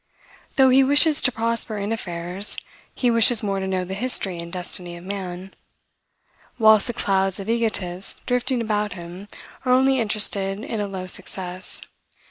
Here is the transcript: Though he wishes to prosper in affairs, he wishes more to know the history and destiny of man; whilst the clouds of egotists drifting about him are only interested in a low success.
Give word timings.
Though 0.55 0.69
he 0.69 0.83
wishes 0.83 1.21
to 1.21 1.31
prosper 1.31 1.77
in 1.77 1.91
affairs, 1.91 2.57
he 2.95 3.11
wishes 3.11 3.43
more 3.43 3.59
to 3.59 3.67
know 3.67 3.85
the 3.85 3.93
history 3.93 4.39
and 4.39 4.51
destiny 4.51 4.97
of 4.97 5.03
man; 5.03 5.53
whilst 6.57 6.87
the 6.87 6.93
clouds 6.93 7.39
of 7.39 7.47
egotists 7.47 8.19
drifting 8.25 8.61
about 8.61 8.93
him 8.93 9.27
are 9.63 9.71
only 9.71 9.99
interested 9.99 10.59
in 10.63 10.79
a 10.81 10.87
low 10.87 11.05
success. 11.05 11.81